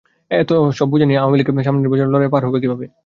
এত 0.31 0.49
সব 0.71 0.87
বোঝা 0.91 1.05
নিয়ে 1.07 1.19
আওয়ামী 1.19 1.37
লীগ 1.37 1.47
সামনের 1.59 1.83
নির্বাচনের 1.83 2.11
লড়াইয়ে 2.13 2.31
কীভাবে 2.31 2.47
পার 2.57 2.71
পাবে? 2.71 2.85